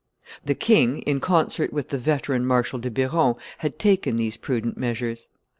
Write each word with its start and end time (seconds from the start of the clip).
The 0.43 0.55
king, 0.55 1.03
in 1.03 1.19
concert 1.19 1.71
with 1.71 1.89
the 1.89 1.99
veteran 1.99 2.43
Marshal 2.43 2.79
de 2.79 2.89
Biron, 2.89 3.35
had 3.59 3.77
taken 3.77 4.15
these 4.15 4.35
prudent 4.35 4.75
measures. 4.75 5.27